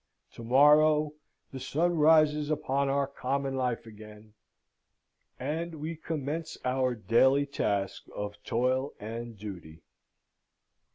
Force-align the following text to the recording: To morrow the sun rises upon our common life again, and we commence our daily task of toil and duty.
To 0.31 0.43
morrow 0.43 1.11
the 1.51 1.59
sun 1.59 1.95
rises 1.95 2.49
upon 2.49 2.89
our 2.89 3.05
common 3.05 3.55
life 3.55 3.85
again, 3.85 4.33
and 5.39 5.75
we 5.75 5.95
commence 5.95 6.57
our 6.65 6.95
daily 6.95 7.45
task 7.45 8.05
of 8.15 8.41
toil 8.43 8.93
and 8.99 9.37
duty. 9.37 9.83